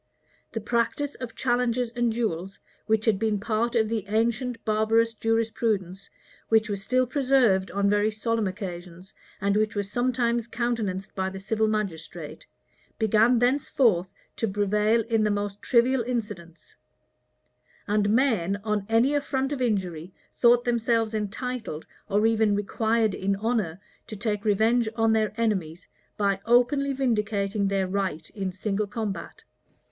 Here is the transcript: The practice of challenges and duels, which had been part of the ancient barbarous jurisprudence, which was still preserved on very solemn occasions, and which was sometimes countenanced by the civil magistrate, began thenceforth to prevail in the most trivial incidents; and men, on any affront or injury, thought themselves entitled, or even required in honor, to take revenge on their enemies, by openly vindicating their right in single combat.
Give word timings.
The 0.51 0.59
practice 0.61 1.13
of 1.19 1.35
challenges 1.35 1.91
and 1.91 2.11
duels, 2.11 2.57
which 2.87 3.05
had 3.05 3.19
been 3.19 3.39
part 3.39 3.75
of 3.75 3.87
the 3.87 4.03
ancient 4.07 4.65
barbarous 4.65 5.13
jurisprudence, 5.13 6.09
which 6.49 6.71
was 6.71 6.81
still 6.81 7.05
preserved 7.05 7.69
on 7.69 7.87
very 7.87 8.09
solemn 8.09 8.47
occasions, 8.47 9.13
and 9.39 9.55
which 9.55 9.75
was 9.75 9.91
sometimes 9.91 10.47
countenanced 10.47 11.13
by 11.13 11.29
the 11.29 11.39
civil 11.39 11.67
magistrate, 11.67 12.47
began 12.97 13.37
thenceforth 13.37 14.09
to 14.37 14.47
prevail 14.47 15.01
in 15.01 15.23
the 15.23 15.29
most 15.29 15.61
trivial 15.61 16.01
incidents; 16.01 16.75
and 17.87 18.09
men, 18.09 18.59
on 18.63 18.87
any 18.89 19.13
affront 19.13 19.53
or 19.53 19.61
injury, 19.61 20.11
thought 20.35 20.63
themselves 20.63 21.13
entitled, 21.13 21.85
or 22.09 22.25
even 22.25 22.55
required 22.55 23.13
in 23.13 23.35
honor, 23.35 23.79
to 24.07 24.15
take 24.15 24.45
revenge 24.45 24.89
on 24.95 25.13
their 25.13 25.31
enemies, 25.39 25.87
by 26.17 26.39
openly 26.47 26.91
vindicating 26.91 27.67
their 27.67 27.85
right 27.85 28.31
in 28.31 28.51
single 28.51 28.87
combat. 28.87 29.43